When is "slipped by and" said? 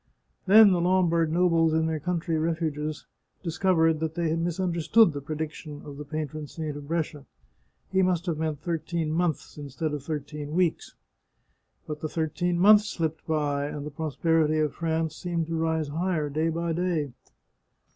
12.89-13.85